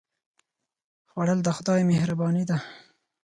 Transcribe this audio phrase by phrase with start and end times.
[1.09, 2.57] خوړل د خدای مهرباني ده